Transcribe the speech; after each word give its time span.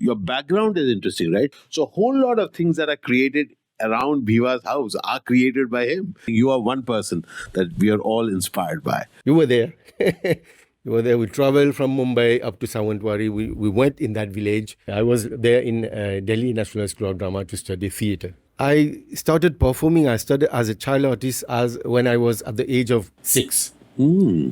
your 0.00 0.16
background 0.16 0.78
is 0.78 0.90
interesting, 0.90 1.32
right? 1.32 1.52
So, 1.68 1.84
a 1.84 1.86
whole 1.86 2.18
lot 2.18 2.38
of 2.38 2.52
things 2.52 2.76
that 2.76 2.88
are 2.88 2.96
created 2.96 3.54
around 3.80 4.26
Bhiva's 4.26 4.64
house 4.64 4.94
are 5.04 5.20
created 5.20 5.70
by 5.70 5.86
him. 5.86 6.14
You 6.26 6.50
are 6.50 6.60
one 6.60 6.82
person 6.82 7.24
that 7.52 7.78
we 7.78 7.90
are 7.90 7.98
all 7.98 8.28
inspired 8.28 8.82
by. 8.82 9.06
You 9.24 9.34
were 9.34 9.46
there. 9.46 9.74
you 10.00 10.90
were 10.92 11.02
there. 11.02 11.18
We 11.18 11.26
traveled 11.26 11.74
from 11.76 11.96
Mumbai 11.96 12.44
up 12.44 12.60
to 12.60 12.66
Sawantwadi. 12.66 13.30
We, 13.30 13.50
we 13.50 13.68
went 13.68 14.00
in 14.00 14.12
that 14.14 14.28
village. 14.28 14.78
I 14.88 15.02
was 15.02 15.28
there 15.28 15.60
in 15.60 15.84
uh, 15.86 16.20
Delhi 16.24 16.52
National 16.52 16.88
School 16.88 17.10
of 17.10 17.18
Drama 17.18 17.44
to 17.44 17.56
study 17.56 17.88
theatre. 17.88 18.34
I 18.58 19.00
started 19.14 19.58
performing. 19.58 20.08
I 20.08 20.16
started 20.18 20.54
as 20.54 20.68
a 20.68 20.74
child 20.74 21.06
artist 21.06 21.44
as 21.48 21.78
when 21.84 22.06
I 22.06 22.16
was 22.18 22.42
at 22.42 22.56
the 22.56 22.70
age 22.70 22.90
of 22.90 23.10
six. 23.22 23.72
Hmm. 23.96 24.50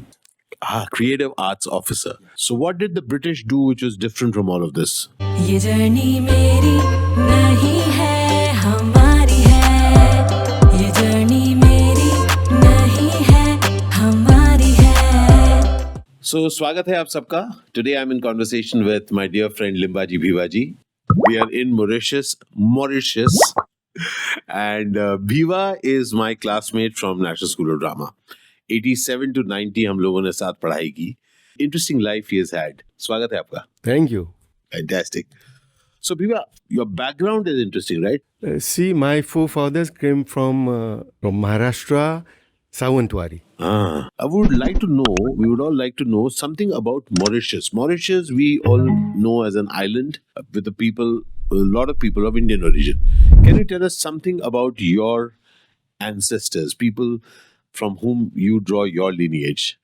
Ah, 0.61 0.86
creative 0.90 1.30
arts 1.38 1.68
officer. 1.68 2.16
So, 2.34 2.52
what 2.52 2.79
did 2.79 2.96
the 2.96 3.02
British 3.02 3.45
do 3.45 3.59
which 3.61 3.80
was 3.80 3.96
different 3.96 4.34
from 4.34 4.48
all 4.48 4.64
of 4.64 4.74
this? 4.74 5.09
So, 16.20 16.48
swagat 16.48 16.86
hai 16.86 16.98
aap. 17.05 17.62
Today, 17.72 17.97
I'm 17.97 18.11
in 18.11 18.20
conversation 18.20 18.84
with 18.84 19.12
my 19.12 19.28
dear 19.28 19.48
friend 19.50 19.77
Limbajee 19.77 20.19
Bhiwajee. 20.25 20.75
We 21.28 21.38
are 21.38 21.50
in 21.52 21.72
Mauritius. 21.72 22.34
Mauritius. 22.56 23.55
And 24.48 24.97
uh, 24.97 25.19
Bhiva 25.19 25.78
is 25.84 26.12
my 26.12 26.34
classmate 26.34 26.97
from 26.98 27.22
National 27.22 27.48
School 27.48 27.72
of 27.72 27.80
Drama. 27.80 28.12
87 28.70 29.32
to 29.34 29.42
90 29.42 29.86
हम 29.86 30.00
लोगों 30.00 30.22
ने 30.22 30.32
साथ 30.32 30.52
पढ़ाई 30.62 30.90
की 30.90 31.14
interesting 31.60 32.00
life 32.00 32.32
he 32.32 32.42
had 32.54 32.82
स्वागत 32.98 33.32
है 33.32 33.38
आपका 33.38 33.66
thank 33.86 34.12
you 34.12 34.24
fantastic 34.72 35.27
So, 36.00 36.14
Bhiva, 36.14 36.44
your 36.68 36.86
background 36.86 37.48
is 37.48 37.60
interesting, 37.60 38.02
right? 38.02 38.22
Uh, 38.46 38.58
see, 38.60 38.92
my 38.92 39.20
forefathers 39.20 39.91
came 39.91 40.25
from 40.25 40.69
uh, 40.69 41.00
from 41.20 41.41
Maharashtra, 41.44 42.25
Sawantwadi. 42.72 43.41
Ah, 43.58 44.08
I 44.19 44.27
would 44.27 44.55
like 44.56 44.78
to 44.84 44.86
know. 44.86 45.16
We 45.41 45.48
would 45.48 45.60
all 45.60 45.77
like 45.80 45.97
to 45.97 46.05
know 46.05 46.28
something 46.28 46.72
about 46.72 47.10
Mauritius. 47.19 47.72
Mauritius, 47.72 48.30
we 48.30 48.60
all 48.60 48.86
know 49.25 49.42
as 49.42 49.58
an 49.64 49.69
island 49.82 50.20
uh, 50.36 50.42
with 50.55 50.64
the 50.64 50.72
people, 50.84 51.12
a 51.50 51.64
lot 51.78 51.91
of 51.91 51.98
people 51.98 52.30
of 52.30 52.36
Indian 52.36 52.62
origin. 52.62 53.00
Can 53.42 53.58
you 53.58 53.64
tell 53.64 53.84
us 53.91 53.98
something 53.98 54.41
about 54.53 54.80
your 54.80 55.34
ancestors, 56.00 56.75
people 56.75 57.19
from 57.72 57.97
whom 57.98 58.33
you 58.34 58.61
draw 58.61 58.84
your 58.84 59.12
lineage? 59.12 59.78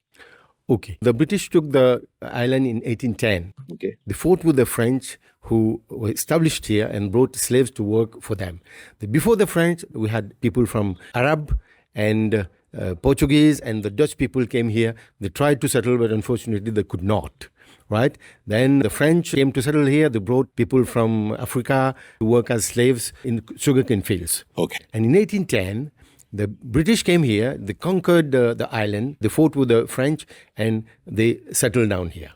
Okay. 0.69 0.99
The 1.01 1.13
British 1.13 1.51
took 1.51 1.73
the 1.73 2.03
island 2.23 2.67
in 2.67 2.77
1810. 2.77 3.55
Okay. 3.73 3.97
They 4.07 4.15
fought 4.15 4.45
with 4.45 4.57
the 4.57 4.67
French 4.67 5.19
who 5.43 5.83
were 5.91 6.11
established 6.11 6.67
here 6.67 6.87
and 6.87 7.13
brought 7.13 7.37
slaves 7.37 7.71
to 7.73 7.83
work 7.83 8.23
for 8.23 8.35
them. 8.35 8.61
Before 9.11 9.37
the 9.37 9.47
French, 9.47 9.85
we 9.93 10.09
had 10.09 10.41
people 10.41 10.65
from 10.65 10.97
Arab 11.15 11.59
and 11.95 12.49
uh, 12.77 12.95
Portuguese 12.95 13.61
and 13.61 13.83
the 13.83 13.91
Dutch 13.91 14.17
people 14.17 14.47
came 14.47 14.71
here. 14.71 14.95
They 15.21 15.29
tried 15.29 15.61
to 15.61 15.69
settle, 15.69 15.99
but 15.99 16.11
unfortunately 16.11 16.71
they 16.71 16.83
could 16.83 17.03
not. 17.03 17.49
Right? 17.91 18.17
Then 18.47 18.79
the 18.79 18.89
French 18.89 19.33
came 19.33 19.53
to 19.53 19.61
settle 19.61 19.85
here. 19.85 20.09
They 20.09 20.19
brought 20.19 20.57
people 20.57 20.87
from 20.87 21.37
Africa 21.39 21.95
to 22.21 22.25
work 22.25 22.51
as 22.51 22.65
slaves 22.65 23.13
in 23.23 23.43
sugarcane 23.57 24.01
fields. 24.01 24.47
Okay. 24.57 24.79
And 24.95 25.05
in 25.05 25.13
1810, 25.13 25.93
the 26.43 26.47
British 26.77 27.03
came 27.09 27.23
here, 27.23 27.57
they 27.57 27.75
conquered 27.75 28.35
uh, 28.35 28.55
the 28.55 28.69
island, 28.75 29.17
they 29.21 29.29
fought 29.29 29.57
with 29.57 29.69
the 29.75 29.87
French, 29.87 30.27
and 30.57 30.85
they 31.07 31.29
settled 31.53 31.91
down 31.91 32.11
here. 32.11 32.33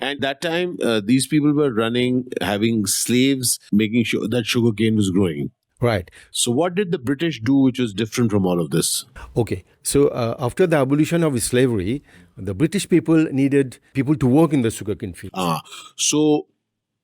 And 0.00 0.20
that 0.20 0.40
time, 0.40 0.78
uh, 0.82 1.00
these 1.04 1.26
people 1.26 1.52
were 1.52 1.72
running, 1.72 2.28
having 2.40 2.86
slaves, 2.86 3.58
making 3.72 4.04
sure 4.04 4.28
that 4.28 4.46
sugarcane 4.46 4.96
was 4.96 5.10
growing. 5.10 5.50
Right. 5.80 6.10
So, 6.30 6.52
what 6.52 6.76
did 6.76 6.92
the 6.92 6.98
British 6.98 7.40
do 7.40 7.56
which 7.56 7.80
was 7.84 7.92
different 7.92 8.30
from 8.30 8.46
all 8.46 8.60
of 8.64 8.70
this? 8.70 9.04
Okay. 9.36 9.64
So 9.82 10.06
uh, 10.08 10.36
after 10.38 10.66
the 10.68 10.76
abolition 10.76 11.24
of 11.24 11.42
slavery, 11.42 12.04
the 12.36 12.54
British 12.54 12.88
people 12.88 13.24
needed 13.40 13.78
people 13.92 14.14
to 14.14 14.26
work 14.28 14.52
in 14.52 14.62
the 14.62 14.70
sugarcane 14.70 15.12
field. 15.12 15.32
Ah, 15.34 15.60
so 15.96 16.46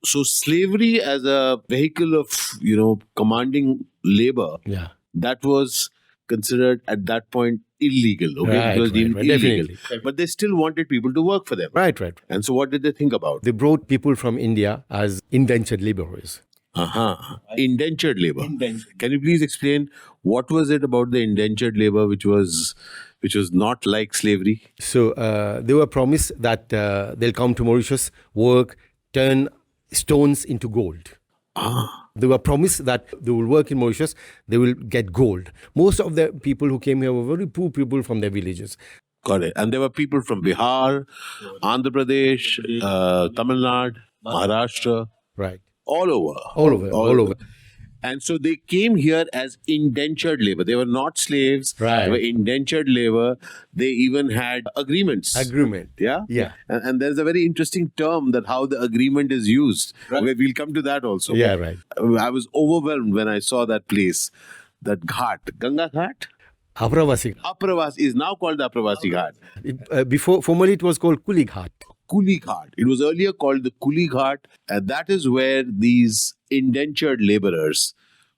so 0.05 0.23
slavery 0.23 1.01
as 1.01 1.25
a 1.25 1.61
vehicle 1.67 2.15
of 2.19 2.31
you 2.61 2.77
know 2.77 2.99
commanding 3.17 3.85
labor 4.05 4.55
Yeah. 4.65 4.87
that 5.13 5.43
was 5.43 5.89
considered 6.29 6.81
at 6.87 7.05
that 7.07 7.29
point 7.31 7.61
illegal. 7.81 8.39
Okay, 8.43 8.57
Right, 8.57 8.77
it 8.77 8.79
was 8.79 8.91
deemed 8.91 9.15
right, 9.15 9.25
illegal. 9.25 9.67
definitely. 9.67 10.01
But 10.03 10.17
they 10.17 10.25
still 10.25 10.55
wanted 10.55 10.89
people 10.89 11.13
to 11.13 11.21
work 11.21 11.47
for 11.47 11.55
them. 11.55 11.71
Right, 11.73 11.99
right. 11.99 12.13
And 12.29 12.45
so, 12.45 12.53
what 12.53 12.69
did 12.69 12.83
they 12.83 12.91
think 12.91 13.13
about? 13.13 13.43
They 13.43 13.51
brought 13.51 13.87
people 13.87 14.15
from 14.15 14.37
India 14.37 14.83
as 14.89 15.21
indentured 15.31 15.81
laborers. 15.81 16.41
Uh-huh. 16.75 17.37
Indentured 17.57 18.19
labor. 18.19 18.43
Can 18.99 19.11
you 19.11 19.19
please 19.19 19.41
explain 19.41 19.89
what 20.21 20.51
was 20.51 20.69
it 20.69 20.83
about 20.83 21.11
the 21.11 21.21
indentured 21.23 21.77
labor 21.77 22.07
which 22.07 22.25
was 22.25 22.75
which 23.21 23.35
was 23.35 23.51
not 23.51 23.85
like 23.85 24.13
slavery? 24.13 24.61
So 24.79 25.11
uh, 25.13 25.61
they 25.61 25.73
were 25.73 25.87
promised 25.87 26.31
that 26.41 26.71
uh, 26.73 27.15
they'll 27.17 27.33
come 27.33 27.55
to 27.55 27.63
Mauritius, 27.63 28.11
work, 28.33 28.77
turn 29.13 29.49
stones 29.91 30.45
into 30.45 30.69
gold. 30.69 31.17
Ah. 31.55 32.08
They 32.19 32.27
were 32.27 32.37
promised 32.37 32.85
that 32.85 33.07
they 33.21 33.31
will 33.31 33.47
work 33.47 33.71
in 33.71 33.77
Mauritius, 33.79 34.15
they 34.47 34.57
will 34.57 34.73
get 34.95 35.11
gold. 35.13 35.51
Most 35.75 35.99
of 35.99 36.15
the 36.15 36.27
people 36.47 36.67
who 36.67 36.79
came 36.79 37.01
here 37.01 37.13
were 37.13 37.23
very 37.35 37.47
poor 37.47 37.69
people 37.69 38.03
from 38.03 38.21
their 38.21 38.29
villages. 38.29 38.77
Got 39.25 39.43
it. 39.43 39.53
And 39.55 39.73
there 39.73 39.79
were 39.79 39.89
people 39.89 40.21
from 40.21 40.41
Bihar, 40.43 41.05
Andhra 41.61 41.91
Pradesh, 41.97 42.59
uh, 42.81 43.29
Tamil 43.35 43.57
Nadu, 43.57 43.97
Maharashtra, 44.25 45.07
Right. 45.37 45.59
all 45.85 46.11
over. 46.11 46.39
All 46.55 46.73
over, 46.73 46.89
all 46.91 47.19
over. 47.21 47.35
And 48.01 48.23
so 48.23 48.37
they 48.37 48.55
came 48.55 48.95
here 48.95 49.25
as 49.33 49.57
indentured 49.67 50.41
labor. 50.41 50.63
They 50.63 50.75
were 50.75 50.85
not 50.85 51.17
slaves. 51.17 51.75
Right. 51.79 52.05
They 52.05 52.11
were 52.11 52.17
indentured 52.17 52.87
labor. 52.87 53.37
They 53.73 53.87
even 53.87 54.29
had 54.29 54.63
agreements. 54.75 55.35
Agreement. 55.35 55.89
yeah. 55.99 56.21
Yeah. 56.29 56.53
And, 56.69 56.83
and 56.87 57.01
there's 57.01 57.17
a 57.17 57.23
very 57.25 57.45
interesting 57.45 57.91
term 57.97 58.31
that 58.31 58.47
how 58.47 58.65
the 58.65 58.79
agreement 58.81 59.31
is 59.31 59.47
used. 59.49 59.93
We- 60.11 60.33
We'll 60.33 60.53
come 60.53 60.73
to 60.73 60.81
that 60.83 61.03
also. 61.03 61.33
Yeah, 61.33 61.55
right. 61.55 61.77
I 61.97 62.29
was 62.29 62.47
overwhelmed 62.55 63.13
when 63.13 63.27
I 63.27 63.39
saw 63.39 63.65
that 63.65 63.87
place, 63.87 64.31
that 64.81 65.01
ghat, 65.01 65.39
Ganga 65.59 65.89
Ghat. 65.93 66.27
Apravasi. 66.77 67.35
Apravas 67.43 67.97
is 67.97 68.15
now 68.15 68.35
called 68.35 68.59
the 68.59 68.69
Apravasi 68.69 69.11
Ghat. 69.11 69.31
It, 69.63 69.79
uh, 69.91 70.03
before, 70.05 70.41
formerly 70.41 70.73
it 70.73 70.83
was 70.83 70.97
called 70.97 71.25
Kuli 71.25 71.45
Ghat. 71.45 71.69
Kuli 72.09 72.39
Ghat. 72.39 72.73
It 72.77 72.85
was 72.85 73.01
earlier 73.01 73.33
called 73.33 73.63
the 73.63 73.73
Kuli 73.81 74.07
Ghat, 74.07 74.39
and 74.67 74.87
that 74.87 75.09
is 75.09 75.29
where 75.29 75.63
these 75.63 76.33
indentured 76.49 77.21
laborers 77.21 77.93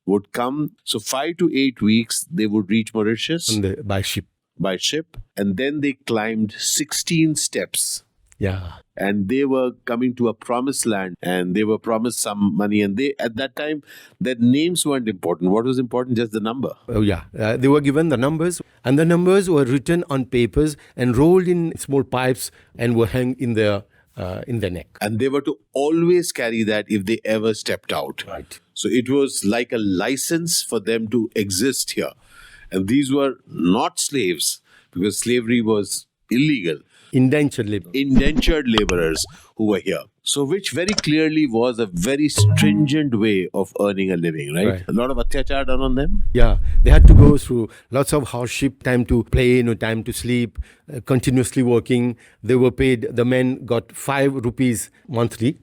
would 0.06 0.32
come. 0.34 0.72
So, 0.84 1.00
five 1.00 1.38
to 1.38 1.50
eight 1.54 1.82
weeks, 1.82 2.26
they 2.30 2.48
would 2.48 2.70
reach 2.70 2.94
Mauritius 2.94 3.48
the, 3.48 3.82
by 3.84 4.02
ship. 4.02 4.26
by 4.60 4.78
ship, 4.78 5.18
and 5.38 5.58
then 5.58 5.82
they 5.82 5.94
climbed 5.94 6.54
16 6.54 7.36
steps. 7.36 8.04
Yeah. 8.42 8.72
And 8.98 9.30
they 9.30 9.46
were 9.46 9.72
coming 9.86 10.16
to 10.16 10.28
a 10.28 10.34
promised 10.34 10.86
land, 10.86 11.16
and 11.22 11.56
they 11.56 11.64
were 11.64 11.78
promised 11.78 12.20
some 12.20 12.56
money. 12.58 12.82
And 12.82 12.98
they, 12.98 13.14
at 13.20 13.36
that 13.36 13.56
time, 13.56 13.84
their 14.20 14.36
names 14.36 14.86
weren't 14.86 15.08
important. 15.08 15.52
What 15.52 15.66
was 15.66 15.78
important? 15.78 16.18
Just 16.18 16.32
the 16.32 16.40
number. 16.40 16.74
Oh, 16.90 17.02
yeah. 17.02 17.24
Uh, 17.38 17.56
they 17.58 17.68
were 17.68 17.82
given 17.82 18.10
the 18.10 18.18
numbers, 18.18 18.60
and 18.84 18.98
the 18.98 19.06
numbers 19.06 19.50
were 19.50 19.64
written 19.64 20.04
on 20.10 20.26
papers 20.26 20.76
and 20.96 21.16
rolled 21.16 21.48
in 21.48 21.78
small 21.78 22.04
pipes 22.04 22.52
and 22.78 22.96
were 22.96 23.08
hung 23.08 23.36
in 23.36 23.54
their, 23.54 23.84
uh, 24.18 24.42
in 24.48 24.60
their 24.60 24.72
neck. 24.72 24.98
And 25.00 25.20
they 25.20 25.30
were 25.30 25.42
to 25.42 25.58
always 25.74 26.32
carry 26.32 26.64
that 26.64 26.86
if 26.90 27.06
they 27.06 27.20
ever 27.24 27.54
stepped 27.54 27.94
out. 27.94 28.26
Right. 28.28 28.60
So 28.74 28.90
it 28.90 29.10
was 29.10 29.46
like 29.46 29.72
a 29.72 29.78
license 29.78 30.64
for 30.64 30.80
them 30.80 31.08
to 31.10 31.30
exist 31.36 31.92
here. 31.92 32.12
And 32.72 32.88
these 32.88 33.14
were 33.14 33.36
not 33.48 34.00
slaves 34.00 34.62
because 34.92 35.20
slavery 35.20 35.62
was 35.62 36.08
illegal. 36.32 36.80
Indentured 37.14 37.70
labor. 37.70 37.90
Indentured 37.94 38.66
laborers 38.68 39.26
who 39.58 39.66
were 39.68 39.80
here. 39.80 40.04
So, 40.24 40.44
which 40.46 40.72
very 40.72 40.94
clearly 40.94 41.46
was 41.46 41.80
a 41.80 41.88
very 41.88 42.30
stringent 42.30 43.20
way 43.20 43.50
of 43.54 43.74
earning 43.80 44.12
a 44.12 44.18
living, 44.18 44.54
right? 44.54 44.68
Right. 44.68 44.84
A 44.88 44.94
lot 44.94 45.12
of 45.12 45.18
atyachar 45.18 45.66
done 45.66 45.82
on 45.82 45.96
them. 45.96 46.24
Yeah, 46.34 46.58
they 46.84 46.92
had 46.92 47.08
to 47.08 47.14
go 47.14 47.38
through 47.38 47.70
lots 47.90 48.14
of 48.14 48.30
hardship, 48.30 48.84
time 48.84 49.06
to 49.06 49.24
play, 49.26 49.62
no 49.64 49.74
time 49.74 50.04
to 50.04 50.14
sleep, 50.14 50.60
uh, 50.94 51.02
continuously 51.02 51.64
working. 51.64 52.16
They 52.44 52.56
were 52.56 52.72
paid. 52.72 53.08
The 53.12 53.26
men 53.26 53.66
got 53.66 53.92
five 53.92 54.34
rupees 54.34 54.92
monthly, 55.08 55.58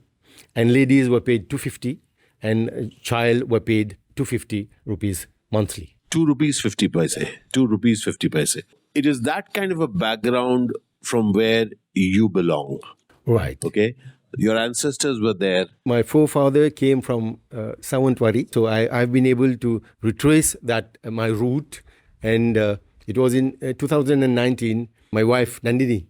and 0.55 0.73
ladies 0.73 1.09
were 1.09 1.21
paid 1.21 1.49
two 1.49 1.57
fifty, 1.57 1.99
and 2.43 2.69
uh, 2.69 2.95
child 3.01 3.49
were 3.49 3.61
paid 3.61 3.97
two 4.15 4.25
fifty 4.25 4.69
rupees 4.85 5.25
monthly. 5.51 5.95
Two 6.09 6.25
rupees 6.25 6.59
fifty 6.59 6.87
paise. 6.87 7.17
Two 7.53 7.65
rupees 7.65 8.03
fifty 8.03 8.29
paise. 8.29 8.61
It 8.93 9.05
is 9.05 9.21
that 9.21 9.53
kind 9.53 9.71
of 9.71 9.79
a 9.79 9.87
background 9.87 10.71
from 11.03 11.33
where 11.33 11.67
you 11.93 12.29
belong. 12.29 12.79
Right. 13.25 13.57
Okay. 13.63 13.95
Your 14.37 14.57
ancestors 14.57 15.19
were 15.19 15.33
there. 15.33 15.67
My 15.85 16.03
forefather 16.03 16.69
came 16.69 17.01
from 17.01 17.39
uh, 17.51 17.73
Sawantwadi, 17.81 18.53
so 18.53 18.67
I, 18.67 19.01
I've 19.01 19.11
been 19.11 19.25
able 19.25 19.57
to 19.57 19.81
retrace 20.01 20.55
that 20.61 20.97
uh, 21.03 21.09
my 21.09 21.27
route, 21.27 21.81
and 22.21 22.57
uh, 22.57 22.77
it 23.07 23.17
was 23.17 23.33
in 23.33 23.57
uh, 23.63 23.73
2019. 23.73 24.89
My 25.11 25.23
wife 25.23 25.59
Nandini, 25.63 26.05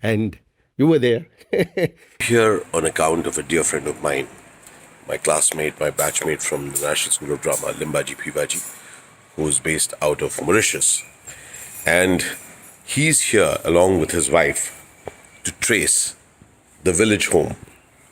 and 0.00 0.38
you 0.76 0.86
were 0.86 1.00
there. 1.00 1.26
here 2.22 2.64
on 2.72 2.84
account 2.84 3.26
of 3.26 3.36
a 3.36 3.42
dear 3.42 3.64
friend 3.64 3.88
of 3.88 4.00
mine 4.00 4.28
my 5.10 5.16
classmate, 5.16 5.80
my 5.80 5.90
batchmate 5.90 6.40
from 6.40 6.70
the 6.70 6.82
National 6.82 7.10
School 7.10 7.32
of 7.32 7.40
Drama, 7.40 7.72
Limbajee 7.72 8.16
Bhiwajee, 8.16 8.62
who's 9.34 9.58
based 9.58 9.92
out 10.00 10.22
of 10.22 10.40
Mauritius. 10.40 11.02
And 11.84 12.24
he's 12.90 13.20
here 13.20 13.56
along 13.64 14.00
with 14.00 14.10
his 14.10 14.28
wife 14.28 14.60
to 15.44 15.52
trace 15.60 16.16
the 16.82 16.92
village 16.92 17.28
home 17.28 17.54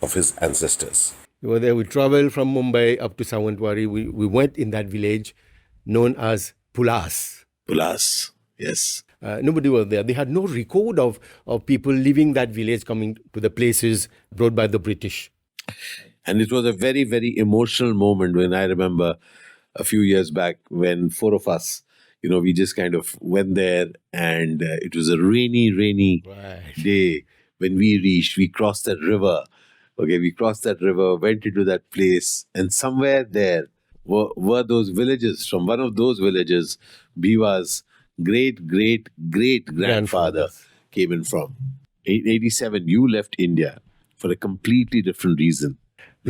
of 0.00 0.14
his 0.14 0.36
ancestors. 0.36 1.14
We 1.42 1.48
were 1.48 1.58
there. 1.58 1.74
We 1.74 1.82
traveled 1.82 2.32
from 2.32 2.54
Mumbai 2.54 3.00
up 3.02 3.16
to 3.16 3.24
Sawantwadi. 3.24 3.88
We, 3.88 4.08
we 4.08 4.26
went 4.26 4.56
in 4.56 4.70
that 4.70 4.86
village 4.86 5.34
known 5.84 6.14
as 6.16 6.52
Pulas. 6.74 7.44
Ulas, 7.68 8.30
yes. 8.56 9.02
Uh, 9.20 9.40
nobody 9.42 9.68
was 9.68 9.88
there. 9.88 10.04
They 10.04 10.12
had 10.12 10.30
no 10.30 10.46
record 10.46 11.00
of, 11.00 11.18
of 11.44 11.66
people 11.66 11.92
leaving 11.92 12.34
that 12.34 12.50
village 12.50 12.84
coming 12.84 13.16
to 13.32 13.40
the 13.40 13.50
places 13.50 14.08
brought 14.32 14.54
by 14.54 14.68
the 14.68 14.78
British. 14.78 15.32
And 16.24 16.40
it 16.40 16.52
was 16.52 16.64
a 16.64 16.72
very, 16.72 17.02
very 17.02 17.36
emotional 17.36 17.94
moment 17.94 18.36
when 18.36 18.54
I 18.54 18.64
remember 18.64 19.16
a 19.74 19.82
few 19.82 20.02
years 20.02 20.30
back 20.30 20.58
when 20.68 21.10
four 21.10 21.34
of 21.34 21.48
us, 21.48 21.82
you 22.22 22.28
know, 22.30 22.40
we 22.40 22.52
just 22.52 22.74
kind 22.76 22.94
of 22.94 23.16
went 23.20 23.54
there 23.54 23.88
and 24.12 24.62
uh, 24.62 24.76
it 24.82 24.94
was 24.96 25.08
a 25.08 25.18
rainy, 25.20 25.72
rainy 25.72 26.22
Right. 26.26 26.74
day 26.82 27.24
when 27.58 27.76
we 27.76 27.98
reached, 27.98 28.36
we 28.36 28.48
crossed 28.48 28.84
that 28.84 29.00
river. 29.00 29.44
Okay, 29.98 30.18
we 30.18 30.30
crossed 30.30 30.62
that 30.62 30.80
river, 30.80 31.16
went 31.16 31.44
into 31.44 31.64
that 31.64 31.90
place, 31.90 32.46
and 32.54 32.72
somewhere 32.72 33.24
there 33.24 33.68
were, 34.04 34.28
were 34.36 34.62
those 34.62 34.90
villages. 34.90 35.46
From 35.48 35.66
one 35.66 35.80
of 35.80 35.96
those 35.96 36.20
villages, 36.20 36.78
Bhiva's 37.18 37.82
great, 38.22 38.68
great, 38.68 39.08
great 39.30 39.64
grandfather 39.66 40.46
Grandfather. 40.46 40.48
came 40.92 41.10
in 41.12 41.24
from. 41.24 41.56
In 42.04 42.28
87, 42.28 42.86
you 42.86 43.10
left 43.10 43.34
India 43.38 43.80
for 44.16 44.30
a 44.30 44.36
completely 44.36 45.02
different 45.02 45.38
reason. 45.40 45.78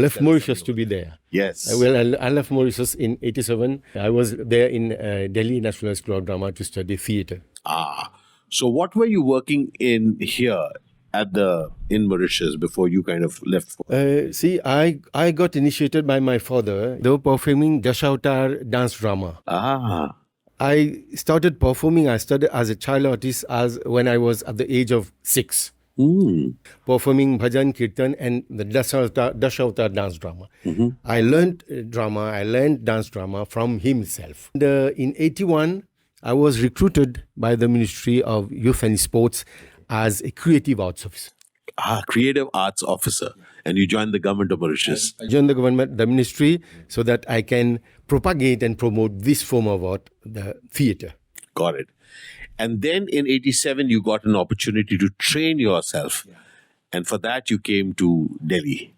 Left 0.02 0.20
Mauritius 0.20 0.62
to 0.62 0.72
be 0.72 0.84
there. 0.84 1.18
Yes. 1.30 1.72
Uh, 1.72 1.78
Well, 1.78 1.96
I, 1.96 2.26
I 2.26 2.30
left 2.30 2.50
Mauritius 2.50 2.94
in 2.94 3.18
87. 3.22 3.82
I 3.94 4.10
was 4.10 4.36
there 4.36 4.68
in 4.68 4.92
uh, 4.92 5.28
Delhi 5.30 5.60
National 5.60 5.94
School 5.94 6.18
of 6.18 6.24
Drama 6.24 6.52
to 6.52 6.64
study 6.64 6.96
theatre. 6.96 7.42
Ah, 7.66 8.12
so 8.48 8.68
what 8.68 8.94
were 8.94 9.06
you 9.06 9.22
working 9.22 9.72
in 9.78 10.16
here 10.20 10.62
at 11.12 11.32
the 11.32 11.70
in 11.90 12.06
Mauritius 12.08 12.56
before 12.56 12.88
you 12.88 13.02
kind 13.02 13.24
of 13.24 13.40
left? 13.46 13.68
For, 13.76 13.84
Uh, 13.92 14.32
see, 14.32 14.60
I, 14.64 15.00
I 15.14 15.30
got 15.32 15.56
initiated 15.56 16.06
by 16.06 16.20
my 16.20 16.38
father. 16.38 16.96
They 17.00 17.10
were 17.10 17.18
performing 17.18 17.82
Dashavatar 17.82 18.68
dance 18.70 18.94
drama. 18.94 19.38
ah, 19.46 20.14
I 20.60 21.04
started 21.14 21.60
performing. 21.60 22.08
I 22.08 22.16
started 22.16 22.50
as 22.54 22.68
a 22.68 22.74
child 22.74 23.06
artist 23.06 23.44
as 23.48 23.78
when 23.86 24.08
I 24.08 24.18
was 24.18 24.42
at 24.42 24.56
the 24.56 24.66
age 24.78 24.90
of 24.90 25.12
six, 25.22 25.70
hmm, 25.98 26.50
performing 26.86 27.38
bhajan, 27.38 27.74
kirtan, 27.76 28.14
and 28.18 28.44
the 28.48 28.64
Dashavatar, 28.64 29.34
Dashavatar 29.38 29.92
dance 29.94 30.16
drama. 30.18 30.48
I 31.04 31.20
learned 31.20 31.64
uh, 31.70 31.82
drama. 31.96 32.20
I 32.40 32.42
learned 32.44 32.84
dance 32.84 33.10
drama 33.10 33.44
from 33.46 33.78
himself. 33.80 34.50
And, 34.54 34.62
uh, 34.62 34.90
in 34.96 35.14
'81, 35.18 35.82
I 36.22 36.32
was 36.32 36.60
recruited 36.62 37.24
by 37.36 37.54
the 37.56 37.68
Ministry 37.68 38.22
of 38.22 38.50
Youth 38.52 38.82
and 38.82 38.98
Sports 38.98 39.44
as 39.90 40.22
a 40.22 40.30
creative 40.30 40.80
arts 40.80 41.04
officer. 41.06 41.32
ah, 41.78 42.02
creative 42.12 42.48
arts 42.60 42.82
officer, 42.82 43.28
and 43.64 43.78
you 43.78 43.86
joined 43.86 44.12
the 44.14 44.18
government 44.18 44.52
of 44.54 44.60
Mauritius. 44.60 45.14
I 45.20 45.26
joined 45.34 45.50
the 45.50 45.54
government, 45.54 45.96
the 45.96 46.06
ministry, 46.06 46.60
so 46.88 47.04
that 47.10 47.24
I 47.36 47.42
can 47.42 47.78
propagate 48.08 48.62
and 48.68 48.76
promote 48.76 49.20
this 49.28 49.42
form 49.42 49.68
of 49.74 49.84
art, 49.84 50.10
the 50.24 50.56
theatre. 50.70 51.12
Got 51.54 51.76
it. 51.76 51.88
And 52.58 52.82
then 52.82 53.06
in 53.08 53.26
87, 53.26 53.88
you 53.88 54.02
got 54.02 54.24
an 54.24 54.34
opportunity 54.34 54.98
to 54.98 55.08
train 55.18 55.58
yourself. 55.58 56.26
And 56.92 57.06
for 57.06 57.18
that, 57.18 57.50
you 57.50 57.58
came 57.58 57.92
to 57.94 58.38
Delhi. 58.44 58.94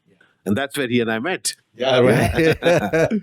And 0.46 0.56
that's 0.56 0.76
where 0.78 0.88
he 0.88 1.00
and 1.00 1.12
I 1.12 1.18
met. 1.18 1.54
Yeah, 1.74 1.98
right. 2.00 3.12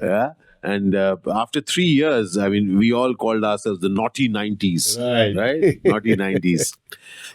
Yeah. 0.00 0.32
And 0.64 0.94
uh, 0.94 1.16
after 1.32 1.60
three 1.60 1.86
years, 1.86 2.36
I 2.36 2.48
mean, 2.48 2.76
we 2.78 2.92
all 2.92 3.14
called 3.14 3.44
ourselves 3.44 3.80
the 3.80 3.88
naughty 3.88 4.28
90s. 4.28 4.98
Right. 4.98 5.36
Right? 5.36 5.80
naughty 5.84 6.16
90s. 6.16 6.76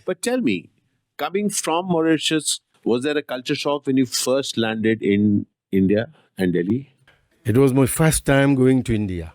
But 0.05 0.21
tell 0.21 0.41
me, 0.41 0.69
coming 1.17 1.49
from 1.49 1.87
Mauritius, 1.87 2.59
was 2.83 3.03
there 3.03 3.17
a 3.17 3.21
culture 3.21 3.55
shock 3.55 3.87
when 3.87 3.97
you 3.97 4.05
first 4.05 4.57
landed 4.57 5.01
in 5.01 5.45
India 5.71 6.09
and 6.37 6.53
Delhi? 6.53 6.93
It 7.43 7.57
was 7.57 7.73
my 7.73 7.85
first 7.85 8.25
time 8.25 8.55
going 8.55 8.83
to 8.83 8.95
India. 8.95 9.33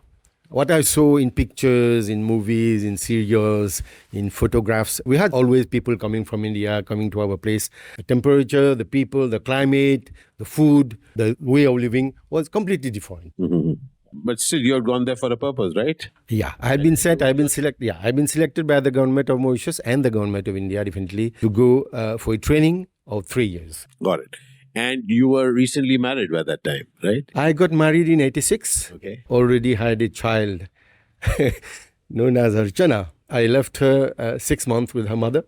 What 0.53 0.71
I 0.71 0.83
saw 0.83 1.17
in 1.17 1.31
pictures, 1.31 2.11
in 2.11 2.25
movies, 2.25 2.85
in 2.85 2.99
serials, 2.99 3.83
in 4.13 4.29
photographs, 4.29 5.01
we 5.07 5.17
had 5.17 5.33
always 5.33 5.65
people 5.65 5.97
coming 5.97 6.27
from 6.27 6.45
India, 6.45 6.83
coming 6.83 7.11
to 7.13 7.23
our 7.23 7.39
place. 7.39 7.71
The 7.97 8.03
temperature, 8.03 8.75
the 8.75 8.85
people, 8.85 9.29
the 9.29 9.41
climate, 9.41 10.11
the 10.37 10.45
food, 10.45 10.99
the 11.17 11.39
way 11.41 11.65
of 11.65 11.77
living 11.77 12.13
was 12.29 12.51
completely 12.51 12.91
different. 12.91 13.33
But 14.13 14.41
still, 14.41 14.61
you 14.61 14.75
had 14.75 14.85
gone 14.85 15.07
there 15.07 15.17
for 15.17 15.33
a 15.33 15.39
purpose, 15.39 15.73
right? 15.75 16.11
Yeah, 16.29 16.53
I 16.61 16.69
had 16.69 16.83
been 16.83 16.97
sent. 16.97 17.23
I've 17.23 17.39
been 17.39 17.49
selected. 17.49 17.87
Yeah, 17.87 17.99
I've 18.03 18.15
been 18.15 18.29
selected 18.29 18.67
by 18.67 18.81
the 18.81 18.91
government 18.91 19.31
of 19.31 19.41
Mauritius 19.41 19.79
and 19.79 20.05
the 20.05 20.11
government 20.11 20.49
of 20.49 20.57
India, 20.59 20.85
definitely, 20.85 21.31
to 21.41 21.49
go 21.49 21.85
uh, 21.95 22.19
for 22.19 22.35
a 22.35 22.39
training 22.39 22.89
of 23.07 23.25
three 23.25 23.47
years. 23.47 23.87
Got 24.03 24.21
it. 24.21 24.37
And 24.75 25.05
you 25.07 25.29
were 25.29 25.53
recently 25.53 25.99
married 25.99 26.33
by 26.33 26.43
that 26.45 26.65
time, 26.65 26.87
right? 27.03 27.25
I 27.35 27.53
got 27.53 27.73
married 27.73 28.09
in 28.09 28.21
'86. 28.21 28.93
Okay. 28.93 29.25
Already 29.31 29.75
had 29.75 30.01
a 30.03 30.09
child 30.09 30.69
known 32.11 32.37
as 32.37 32.55
Archana. 32.55 33.09
I 33.29 33.47
left 33.47 33.79
her 33.79 34.13
uh, 34.19 34.39
six 34.39 34.67
months 34.67 34.93
with 34.93 35.09
her 35.09 35.17
mother. 35.17 35.45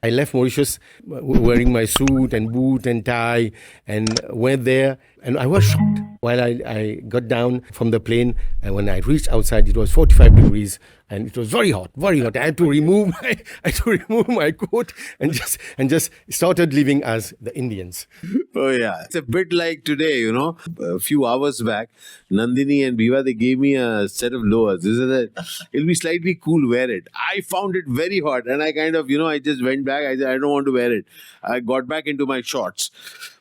I 0.00 0.10
left 0.10 0.32
Mauritius 0.32 0.78
wearing 1.04 1.72
my 1.72 1.84
suit 1.84 2.32
and 2.32 2.52
boot 2.52 2.86
and 2.86 3.04
tie 3.04 3.50
and 3.84 4.20
went 4.30 4.64
there. 4.64 4.98
And 5.24 5.36
I 5.36 5.46
was 5.46 5.64
shocked 5.64 6.00
while 6.20 6.40
I, 6.40 6.60
I 6.64 7.00
got 7.08 7.26
down 7.26 7.62
from 7.72 7.90
the 7.90 7.98
plane. 7.98 8.36
And 8.62 8.76
when 8.76 8.88
I 8.88 8.98
reached 8.98 9.28
outside, 9.28 9.68
it 9.68 9.76
was 9.76 9.90
45 9.90 10.36
degrees 10.36 10.78
and 11.08 11.28
it 11.28 11.36
was 11.36 11.48
very 11.48 11.70
hot, 11.70 11.90
very 11.96 12.20
hot. 12.20 12.36
I 12.36 12.46
had 12.46 12.58
to 12.58 12.68
remove 12.68 13.08
my, 13.22 13.38
I 13.64 13.68
had 13.68 13.74
to 13.76 13.90
remove 13.90 14.28
my 14.28 14.50
coat 14.50 14.92
and 15.20 15.32
just 15.32 15.58
and 15.78 15.88
just 15.88 16.10
started 16.30 16.74
living 16.74 17.02
as 17.04 17.32
the 17.40 17.56
Indians. 17.56 18.06
Oh 18.54 18.70
yeah, 18.70 19.02
it's 19.04 19.14
a 19.14 19.22
bit 19.22 19.52
like 19.52 19.84
today. 19.84 20.18
You 20.20 20.32
know, 20.32 20.56
a 20.80 20.98
few 20.98 21.24
hours 21.24 21.62
back, 21.62 21.90
Nandini 22.30 22.86
and 22.86 22.98
Bhiva 22.98 23.24
they 23.24 23.34
gave 23.34 23.58
me 23.58 23.74
a 23.74 24.08
set 24.08 24.32
of 24.32 24.42
lowers. 24.42 24.82
This 24.82 24.98
is 24.98 25.10
a, 25.10 25.30
it'll 25.72 25.86
be 25.86 25.94
slightly 25.94 26.34
cool. 26.34 26.68
Wear 26.68 26.90
it. 26.90 27.08
I 27.14 27.40
found 27.42 27.76
it 27.76 27.84
very 27.86 28.20
hot, 28.20 28.46
and 28.46 28.62
I 28.62 28.72
kind 28.72 28.96
of 28.96 29.08
you 29.08 29.18
know 29.18 29.28
I 29.28 29.38
just 29.38 29.62
went 29.62 29.84
back. 29.84 30.04
I 30.04 30.16
said 30.16 30.28
I 30.28 30.38
don't 30.38 30.50
want 30.50 30.66
to 30.66 30.72
wear 30.72 30.92
it. 30.92 31.06
I 31.42 31.60
got 31.60 31.86
back 31.86 32.06
into 32.06 32.26
my 32.26 32.40
shorts. 32.40 32.90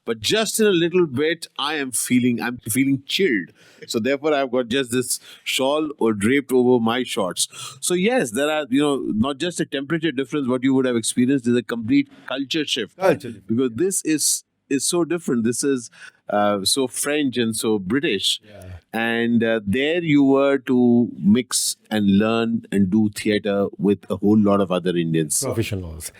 But 0.06 0.20
just 0.20 0.60
in 0.60 0.68
a 0.68 0.72
little 0.72 1.08
bit, 1.08 1.48
I 1.58 1.76
am 1.76 1.92
feeling 1.92 2.40
I'm 2.40 2.60
feeling 2.60 3.02
chilled. 3.08 3.50
So 3.88 4.00
therefore, 4.00 4.34
I've 4.36 4.52
got 4.52 4.68
just 4.68 4.92
this 4.92 5.20
shawl 5.44 5.90
or 5.98 6.14
draped 6.14 6.52
over 6.52 6.80
my 6.80 7.04
shorts. 7.04 7.48
So 7.82 7.94
yes, 7.94 8.32
there 8.32 8.50
are 8.50 8.66
you 8.70 8.82
know 8.82 8.96
not 9.28 9.38
just 9.38 9.60
a 9.60 9.66
temperature 9.66 10.12
difference. 10.12 10.48
What 10.48 10.64
you 10.64 10.74
would 10.74 10.86
have 10.86 10.96
experienced 10.96 11.48
is 11.48 11.56
a 11.56 11.64
complete 11.64 12.10
culture 12.28 12.66
shift 12.66 12.98
Culture 12.98 13.34
because 13.48 13.72
this 13.76 14.04
is 14.04 14.44
is 14.70 14.88
so 14.88 15.04
different. 15.06 15.44
This 15.44 15.64
is 15.64 15.90
uh, 16.30 16.66
so 16.66 16.88
French 16.88 17.38
and 17.38 17.56
so 17.56 17.78
British, 17.78 18.42
and 18.92 19.44
uh, 19.44 19.60
there 19.66 20.02
you 20.02 20.24
were 20.24 20.58
to 20.58 21.10
mix 21.20 21.78
and 21.92 22.18
learn 22.18 22.66
and 22.72 22.90
do 22.90 23.10
theater 23.16 23.68
with 23.78 24.00
a 24.10 24.16
whole 24.18 24.38
lot 24.38 24.60
of 24.62 24.72
other 24.72 24.96
Indians. 24.98 25.44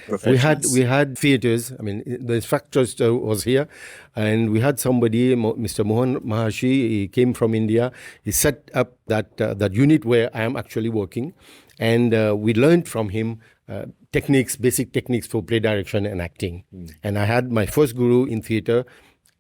professionals. 0.08 0.34
We 0.34 0.38
had 0.38 0.66
we 0.74 0.82
had 0.82 1.18
theaters. 1.18 1.74
I 1.80 1.82
mean, 1.82 2.04
the 2.06 2.36
instructor 2.36 3.14
was 3.16 3.44
here, 3.46 3.68
and 4.16 4.52
we 4.52 4.60
had 4.60 4.80
somebody, 4.80 5.36
Mr. 5.36 5.86
Mohan 5.86 6.20
Maharshi. 6.20 6.72
He 6.90 7.08
came 7.08 7.34
from 7.34 7.56
India. 7.56 7.92
He 8.24 8.32
set 8.32 8.70
up 8.74 8.98
that 9.08 9.42
uh, 9.42 9.54
that 9.56 9.74
unit 9.74 10.06
where 10.06 10.30
I 10.36 10.44
am 10.44 10.56
actually 10.56 10.90
working, 10.90 11.34
and 11.80 12.14
uh, 12.14 12.36
we 12.38 12.54
learned 12.54 12.88
from 12.88 13.10
him. 13.10 13.40
Uh, 13.68 13.86
techniques, 14.16 14.56
basic 14.56 14.94
techniques 14.94 15.28
for 15.28 15.44
play 15.44 15.60
direction 15.60 16.06
and 16.06 16.22
acting. 16.22 16.64
And 17.04 17.20
I 17.20 17.26
had 17.26 17.52
my 17.52 17.66
first 17.66 17.96
guru 17.96 18.26
in 18.26 18.42
theater, 18.42 18.86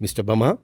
Mr. 0.01 0.23
Bama. 0.29 0.57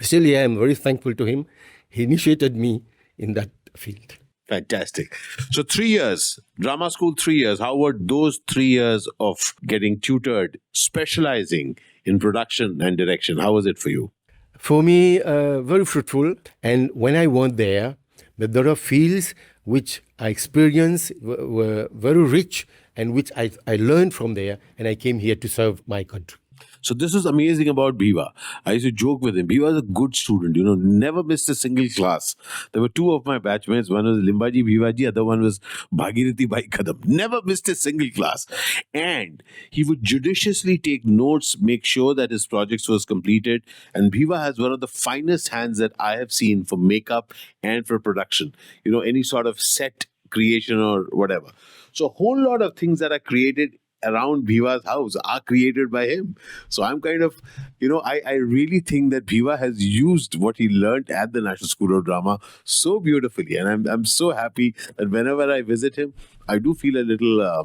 Still, 0.00 0.24
yeah, 0.24 0.44
I'm 0.44 0.56
very 0.58 0.74
thankful 0.74 1.14
to 1.14 1.24
him. 1.24 1.46
He 1.90 2.02
initiated 2.04 2.56
me 2.56 2.82
in 3.18 3.34
that 3.34 3.50
field. 3.76 4.16
Fantastic. 4.48 5.14
So 5.50 5.62
three 5.62 5.88
years, 5.88 6.38
drama 6.58 6.90
school. 6.90 7.12
Three 7.24 7.38
years. 7.44 7.60
How 7.60 7.76
were 7.76 7.94
those 7.98 8.40
three 8.50 8.70
years 8.78 9.06
of 9.20 9.54
getting 9.66 10.00
tutored, 10.00 10.58
specializing 10.72 11.76
in 12.06 12.18
production 12.18 12.80
and 12.80 12.96
direction? 12.96 13.36
How 13.36 13.52
was 13.52 13.66
it 13.66 13.78
for 13.78 13.90
you? 13.90 14.10
For 14.56 14.82
me, 14.82 15.20
uh, 15.20 15.60
very 15.60 15.84
fruitful. 15.84 16.34
And 16.62 16.90
when 16.94 17.14
I 17.14 17.26
went 17.26 17.58
there, 17.58 17.96
there 18.38 18.66
are 18.66 18.76
fields 18.76 19.34
which 19.64 20.02
I 20.18 20.28
experienced 20.30 21.12
were, 21.20 21.46
were 21.46 21.88
very 21.92 22.24
rich 22.38 22.66
and 22.98 23.14
which 23.14 23.32
I, 23.36 23.50
I 23.66 23.76
learned 23.76 24.12
from 24.12 24.34
there, 24.34 24.58
and 24.76 24.86
I 24.86 24.94
came 24.96 25.20
here 25.20 25.36
to 25.36 25.48
serve 25.48 25.82
my 25.88 26.04
country. 26.04 26.38
So 26.80 26.94
this 26.94 27.14
is 27.14 27.26
amazing 27.26 27.68
about 27.68 27.98
Bhiva. 27.98 28.30
I 28.64 28.72
used 28.72 28.86
to 28.86 28.92
joke 28.92 29.20
with 29.20 29.36
him. 29.36 29.48
Bhiva 29.48 29.72
was 29.72 29.76
a 29.78 29.82
good 29.82 30.16
student, 30.16 30.56
you 30.56 30.64
know, 30.64 30.74
never 30.74 31.22
missed 31.22 31.48
a 31.48 31.54
single 31.54 31.88
class. 31.88 32.34
There 32.72 32.82
were 32.82 32.88
two 32.88 33.12
of 33.12 33.26
my 33.26 33.38
batchmates. 33.38 33.90
One 33.90 34.04
was 34.04 34.18
Limbajee 34.18 34.64
Bhiwajee, 34.64 35.08
other 35.08 35.24
one 35.24 35.40
was 35.42 35.60
Bhagirathi 35.94 36.48
Bai 36.48 36.62
Kadam. 36.62 37.04
Never 37.04 37.40
missed 37.44 37.68
a 37.68 37.74
single 37.74 38.10
class. 38.10 38.46
And 38.92 39.42
he 39.70 39.84
would 39.84 40.02
judiciously 40.02 40.78
take 40.78 41.04
notes, 41.04 41.56
make 41.60 41.84
sure 41.84 42.14
that 42.14 42.30
his 42.30 42.46
projects 42.46 42.88
was 42.88 43.04
completed. 43.04 43.62
And 43.94 44.12
Bhiva 44.12 44.42
has 44.42 44.58
one 44.58 44.72
of 44.72 44.80
the 44.80 44.88
finest 44.88 45.48
hands 45.48 45.78
that 45.78 45.92
I 45.98 46.16
have 46.16 46.32
seen 46.32 46.64
for 46.64 46.76
makeup 46.76 47.34
and 47.62 47.86
for 47.86 47.98
production. 47.98 48.54
You 48.84 48.92
know, 48.92 49.00
any 49.00 49.22
sort 49.22 49.46
of 49.46 49.60
set 49.60 50.06
creation 50.30 50.80
or 50.80 51.04
whatever. 51.10 51.48
So 51.92 52.06
a 52.06 52.10
whole 52.10 52.42
lot 52.42 52.62
of 52.62 52.76
things 52.76 52.98
that 53.00 53.12
are 53.12 53.18
created 53.18 53.76
around 54.04 54.46
Bhiva's 54.46 54.84
house 54.84 55.16
are 55.24 55.40
created 55.40 55.90
by 55.90 56.06
him. 56.06 56.36
So 56.68 56.82
I'm 56.82 57.00
kind 57.00 57.22
of, 57.22 57.40
you 57.80 57.88
know, 57.88 58.00
I, 58.00 58.20
I 58.24 58.34
really 58.34 58.80
think 58.80 59.10
that 59.12 59.26
Bhiva 59.26 59.58
has 59.58 59.84
used 59.84 60.36
what 60.36 60.56
he 60.56 60.68
learned 60.68 61.10
at 61.10 61.32
the 61.32 61.40
National 61.40 61.68
School 61.68 61.98
of 61.98 62.04
Drama 62.04 62.38
so 62.64 63.00
beautifully. 63.00 63.56
And 63.56 63.68
I'm, 63.68 63.86
I'm 63.86 64.04
so 64.04 64.30
happy 64.30 64.74
that 64.96 65.10
whenever 65.10 65.50
I 65.50 65.62
visit 65.62 65.96
him, 65.96 66.14
I 66.48 66.58
do 66.58 66.74
feel 66.74 66.96
a 66.96 67.02
little 67.02 67.40
uh, 67.40 67.64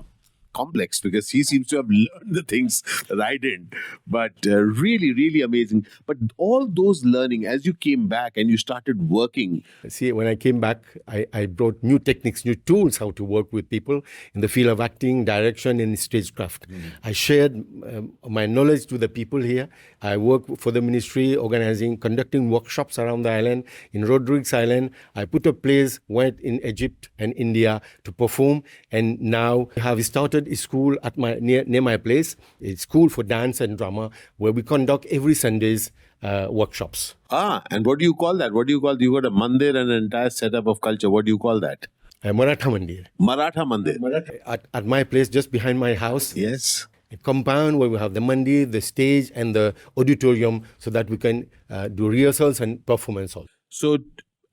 complex 0.54 1.00
because 1.00 1.30
he 1.30 1.44
seems 1.44 1.68
to 1.68 1.78
have 1.78 1.90
learned 1.90 2.36
the 2.36 2.44
things 2.44 2.84
that 3.10 3.20
I 3.20 3.38
didn't. 3.38 3.74
But 4.08 4.34
uh, 4.46 4.58
really, 4.58 5.14
really 5.14 5.42
amazing. 5.42 5.86
But 6.06 6.18
all 6.38 6.68
those 6.68 7.04
learning 7.04 7.46
as 7.46 7.66
you 7.66 7.74
came 7.74 8.08
back 8.08 8.38
and 8.38 8.50
you 8.50 8.58
started 8.58 9.10
working, 9.10 9.64
See, 9.88 10.12
when 10.12 10.28
I 10.28 10.36
came 10.36 10.60
back, 10.60 10.84
I, 11.08 11.26
I 11.34 11.46
brought 11.46 11.82
new 11.84 12.00
techniques, 12.00 12.46
new 12.46 12.56
tools 12.56 12.98
how 12.98 13.12
to 13.12 13.24
work 13.24 13.52
with 13.52 13.70
people 13.70 14.02
in 14.34 14.42
the 14.42 14.48
field 14.48 14.70
of 14.70 14.80
acting, 14.80 15.26
direction, 15.26 15.80
and 15.80 15.98
stagecraft. 15.98 16.68
I 17.04 17.12
shared 17.12 17.54
um, 17.56 18.14
my 18.28 18.46
knowledge 18.46 18.86
to 18.88 18.98
the 18.98 19.10
people 19.10 19.42
here. 19.42 19.70
I 20.02 20.18
work 20.18 20.44
for 20.58 20.72
the 20.72 20.82
ministry, 20.82 21.36
organizing, 21.36 21.98
conducting 21.98 22.50
workshops 22.50 22.98
around 22.98 23.24
the 23.24 23.32
island. 23.32 23.66
In 23.92 24.06
Rodrigues 24.06 24.54
Island, 24.54 24.92
I 25.16 25.26
put 25.26 25.46
up 25.48 25.62
plays, 25.62 26.00
went 26.08 26.40
in 26.40 26.64
Egypt 26.66 27.10
and 27.20 27.34
India 27.36 27.82
to 28.04 28.12
perform, 28.12 28.64
and 28.92 29.20
now 29.20 29.70
I 29.78 29.82
have 29.82 30.04
started 30.06 30.43
a 30.48 30.56
school 30.56 30.98
at 31.04 31.18
my 31.18 31.36
near, 31.36 31.64
near 31.66 31.82
my 31.82 31.98
place. 31.98 32.36
It's 32.60 32.82
school 32.82 33.10
for 33.10 33.24
dance 33.24 33.62
and 33.62 33.78
drama 33.78 34.10
where 34.38 34.52
we 34.52 34.64
conduct 34.64 35.06
every 35.08 35.34
Sundays 35.36 35.92
uh, 36.22 36.48
workshops. 36.50 37.16
ah, 37.30 37.62
and 37.72 37.86
what 37.86 38.00
do 38.00 38.06
you 38.06 38.14
call 38.14 38.38
that? 38.38 38.54
What 38.54 38.68
do 38.68 38.74
you 38.74 38.80
call, 38.82 39.02
you 39.02 39.12
got 39.14 39.26
a 39.26 39.32
mandir 39.32 39.70
and 39.76 39.90
an 39.92 40.04
entire 40.04 40.30
setup 40.30 40.68
of 40.68 40.80
culture. 40.82 41.10
What 41.10 41.26
do 41.26 41.32
you 41.32 41.38
call 41.38 41.60
that? 41.60 41.88
Uh, 42.24 42.32
Maratha 42.32 42.70
Mandir. 42.70 43.06
Maratha 43.20 43.66
mandir. 43.66 43.98
at, 44.46 44.66
at 44.74 44.86
my 44.86 45.04
place 45.04 45.28
just 45.28 45.52
behind 45.52 45.78
my 45.80 45.94
house 45.94 46.34
Yes. 46.38 46.88
a 47.12 47.18
compound 47.18 47.78
where 47.80 47.90
we 47.90 47.98
have 47.98 48.14
the 48.14 48.22
mandi 48.22 48.64
the 48.64 48.80
stage 48.82 49.30
and 49.36 49.54
the 49.54 49.76
auditorium 49.98 50.64
so 50.78 50.90
that 50.90 51.10
we 51.10 51.18
can 51.18 51.50
uh, 51.70 51.88
do 51.90 52.08
rehearsals 52.08 52.62
and 52.62 52.86
performance 52.86 53.36
also 53.36 53.50
So, 53.70 53.98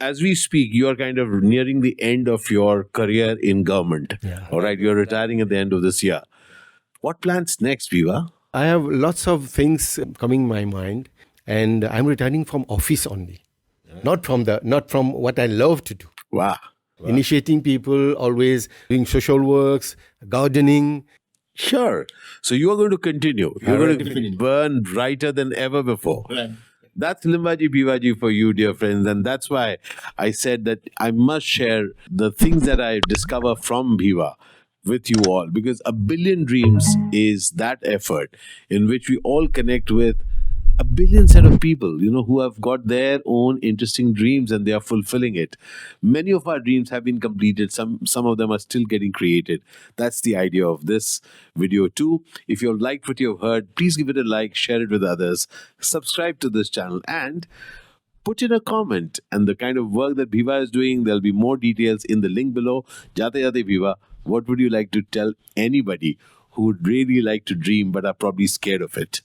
as 0.00 0.20
we 0.22 0.34
speak, 0.34 0.72
you 0.72 0.88
are 0.88 0.96
kind 0.96 1.18
of 1.18 1.28
nearing 1.42 1.80
the 1.80 1.94
end 2.00 2.28
of 2.28 2.50
your 2.50 2.84
career 2.84 3.36
in 3.40 3.62
government. 3.64 4.14
Yeah. 4.22 4.46
All 4.50 4.60
right, 4.60 4.78
you're 4.78 4.94
retiring 4.94 5.40
at 5.40 5.48
the 5.48 5.56
end 5.56 5.72
of 5.72 5.82
this 5.82 6.02
year. 6.02 6.22
What 7.00 7.20
plans 7.20 7.60
next, 7.60 7.90
Bhiva? 7.92 8.28
i 8.52 8.64
have 8.66 8.84
lots 8.84 9.28
of 9.28 9.44
things 9.48 9.84
coming 10.18 10.46
my 10.52 10.64
mind 10.64 11.08
and 11.56 11.84
i'm 11.84 12.06
retiring 12.12 12.44
from 12.52 12.64
office 12.76 13.04
only 13.06 13.36
not 14.08 14.24
from 14.28 14.42
the 14.48 14.56
not 14.72 14.90
from 14.94 15.12
what 15.26 15.38
i 15.38 15.46
love 15.46 15.84
to 15.90 15.94
do 15.94 16.08
Wow. 16.32 16.56
initiating 17.12 17.62
people 17.68 18.12
always 18.14 18.68
doing 18.88 19.06
social 19.06 19.38
works 19.52 19.94
gardening 20.28 20.90
Sure. 21.54 22.06
So 22.42 22.54
you 22.54 22.70
are 22.72 22.76
going 22.76 22.90
to 22.92 22.96
continue. 22.98 23.54
You're 23.60 23.76
going 23.76 23.88
going 23.88 23.98
to 23.98 24.04
to 24.04 24.10
continue. 24.14 24.36
burn 24.38 24.82
brighter 24.82 25.30
than 25.30 25.52
ever 25.54 25.82
before. 25.82 26.24
That's 27.00 27.24
Limbajee 27.24 27.68
Bhiwajee 27.74 28.18
for 28.18 28.30
you, 28.30 28.52
dear 28.52 28.74
friends. 28.74 29.06
And 29.06 29.24
that's 29.24 29.48
why 29.48 29.78
I 30.18 30.30
said 30.32 30.64
that 30.66 30.80
I 30.98 31.10
must 31.10 31.46
share 31.46 31.88
the 32.10 32.30
things 32.30 32.64
that 32.64 32.80
I 32.80 33.00
discover 33.08 33.56
from 33.56 33.96
Bhiva 33.96 34.34
with 34.84 35.10
you 35.10 35.16
all 35.26 35.46
because 35.50 35.80
a 35.84 35.92
billion 35.92 36.44
dreams 36.44 36.86
is 37.12 37.50
that 37.52 37.78
effort 37.84 38.34
in 38.70 38.86
which 38.88 39.08
we 39.10 39.18
all 39.18 39.46
connect 39.48 39.90
with 39.90 40.16
a 40.80 40.84
billion 40.98 41.28
set 41.28 41.44
of 41.44 41.60
people 41.60 42.02
you 42.02 42.10
know 42.10 42.22
who 42.22 42.40
have 42.40 42.58
got 42.58 42.86
their 42.86 43.20
own 43.26 43.58
interesting 43.58 44.14
dreams 44.14 44.50
and 44.50 44.66
they 44.66 44.72
are 44.72 44.80
fulfilling 44.80 45.34
it 45.34 45.54
many 46.00 46.30
of 46.30 46.48
our 46.48 46.58
dreams 46.58 46.88
have 46.88 47.04
been 47.04 47.20
completed 47.20 47.70
some 47.70 47.98
some 48.06 48.24
of 48.24 48.38
them 48.38 48.50
are 48.50 48.58
still 48.58 48.86
getting 48.92 49.12
created 49.12 49.60
that's 49.96 50.22
the 50.22 50.34
idea 50.34 50.66
of 50.66 50.86
this 50.86 51.20
video 51.54 51.86
too 51.88 52.24
if 52.48 52.62
you 52.62 52.72
liked 52.86 53.06
what 53.06 53.20
you 53.20 53.32
have 53.32 53.42
heard 53.42 53.68
please 53.76 53.98
give 53.98 54.08
it 54.08 54.16
a 54.16 54.22
like 54.22 54.54
share 54.54 54.80
it 54.80 54.88
with 54.88 55.04
others 55.04 55.46
subscribe 55.80 56.40
to 56.40 56.48
this 56.48 56.70
channel 56.70 57.02
and 57.06 57.46
put 58.24 58.40
in 58.40 58.50
a 58.50 58.60
comment 58.60 59.20
and 59.30 59.46
the 59.46 59.54
kind 59.54 59.76
of 59.76 59.90
work 59.90 60.14
that 60.16 60.30
Bhiva 60.30 60.62
is 60.62 60.70
doing. 60.70 61.04
There'll 61.04 61.22
be 61.22 61.32
more 61.32 61.56
details 61.56 62.04
in 62.04 62.20
the 62.20 62.28
link 62.28 62.52
below. 62.52 62.84
Jate 63.14 63.32
Jate 63.32 63.66
Bhiva, 63.66 63.94
what 64.24 64.46
would 64.46 64.60
you 64.60 64.68
like 64.68 64.90
to 64.90 65.00
tell 65.00 65.32
anybody 65.56 66.18
who 66.50 66.64
would 66.66 66.86
really 66.86 67.22
like 67.22 67.46
to 67.46 67.54
dream 67.54 67.90
but 67.90 68.04
are 68.04 68.12
probably 68.12 68.46
scared 68.46 68.82
of 68.82 68.98
it? 68.98 69.22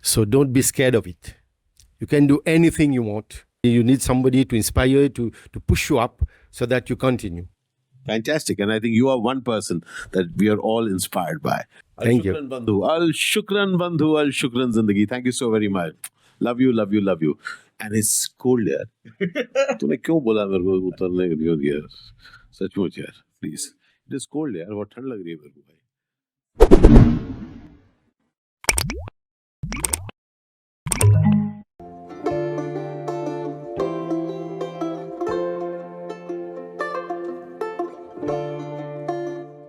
so 0.00 0.24
don't 0.24 0.52
be 0.52 0.62
scared 0.62 0.94
of 0.94 1.06
it 1.06 1.34
you 2.00 2.06
can 2.06 2.26
do 2.26 2.40
anything 2.46 2.92
you 2.92 3.02
want 3.02 3.44
you 3.62 3.82
need 3.82 4.02
somebody 4.02 4.44
to 4.44 4.56
inspire 4.56 4.86
you 4.86 5.08
to, 5.08 5.30
to 5.52 5.60
push 5.60 5.88
you 5.88 5.98
up 5.98 6.22
so 6.50 6.66
that 6.66 6.90
you 6.90 6.96
continue 6.96 7.46
Fantastic. 8.06 8.58
And 8.58 8.72
I 8.72 8.80
think 8.80 8.94
you 8.94 9.08
are 9.08 9.18
one 9.18 9.42
person 9.42 9.82
that 10.12 10.26
we 10.36 10.48
are 10.48 10.58
all 10.58 10.86
inspired 10.88 11.42
by. 11.42 11.64
Thank 12.00 12.24
you. 12.24 12.34
Al-Shukran 12.34 12.48
Bandhu. 12.48 12.88
Al 12.88 13.08
Shukran 13.10 13.76
Bandhu. 13.78 14.18
Al 14.18 14.26
Shukran 14.26 14.72
Zindagi. 14.74 15.08
Thank 15.08 15.26
you 15.26 15.32
so 15.32 15.50
very 15.50 15.68
much. 15.68 15.94
Love 16.40 16.60
you, 16.60 16.72
love 16.72 16.92
you, 16.92 17.00
love 17.00 17.22
you. 17.22 17.38
And 17.78 17.94
it's 17.96 18.28
cold 18.38 18.68
यार 18.68 19.76
तूने 19.80 19.96
क्यों 20.06 20.20
बोला 20.24 20.44
मेरे 20.46 20.64
को 20.64 20.76
उतरने 20.88 21.28
के 21.28 21.34
लिए 21.34 21.72
यार 21.72 21.86
सचमुच 22.58 22.98
यार 22.98 23.22
प्लीज 23.40 23.66
इट 24.08 24.14
इज 24.14 24.26
कोल्ड 24.36 24.56
यार 24.56 24.72
बहुत 24.74 24.90
ठंड 24.94 25.06
लग 25.12 25.22
रही 25.24 25.30
है 25.30 25.36
मेरे 25.36 25.50
को 25.50 25.60
भाई 25.60 27.15